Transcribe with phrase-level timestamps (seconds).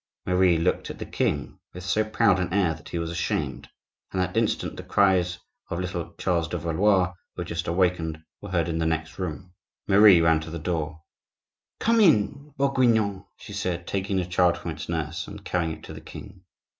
[0.25, 3.69] Marie looked at the king with so proud an air that he was ashamed.
[4.11, 5.37] At that instant the cries
[5.69, 9.53] of little Charles de Valois, who had just awakened, were heard in the next room.
[9.87, 11.03] Marie ran to the door.
[11.79, 15.93] "Come in, Bourguignonne!" she said, taking the child from its nurse and carrying it to
[15.93, 16.45] the king.